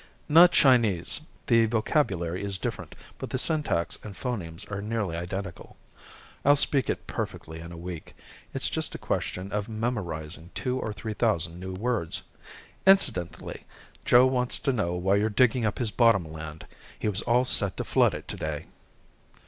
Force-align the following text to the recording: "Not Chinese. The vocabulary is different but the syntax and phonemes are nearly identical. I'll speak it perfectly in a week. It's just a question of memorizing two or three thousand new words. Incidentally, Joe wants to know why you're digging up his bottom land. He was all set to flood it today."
"Not 0.27 0.51
Chinese. 0.51 1.27
The 1.45 1.67
vocabulary 1.67 2.43
is 2.43 2.57
different 2.57 2.95
but 3.19 3.29
the 3.29 3.37
syntax 3.37 3.99
and 4.03 4.15
phonemes 4.15 4.65
are 4.71 4.81
nearly 4.81 5.15
identical. 5.15 5.77
I'll 6.43 6.55
speak 6.55 6.89
it 6.89 7.05
perfectly 7.05 7.59
in 7.59 7.71
a 7.71 7.77
week. 7.77 8.15
It's 8.51 8.67
just 8.67 8.95
a 8.95 8.97
question 8.97 9.51
of 9.51 9.69
memorizing 9.69 10.49
two 10.55 10.79
or 10.79 10.91
three 10.91 11.13
thousand 11.13 11.59
new 11.59 11.73
words. 11.73 12.23
Incidentally, 12.87 13.65
Joe 14.03 14.25
wants 14.25 14.57
to 14.57 14.71
know 14.73 14.93
why 14.95 15.17
you're 15.17 15.29
digging 15.29 15.67
up 15.67 15.77
his 15.77 15.91
bottom 15.91 16.25
land. 16.33 16.65
He 16.97 17.07
was 17.07 17.21
all 17.21 17.45
set 17.45 17.77
to 17.77 17.83
flood 17.83 18.15
it 18.15 18.27
today." 18.27 18.65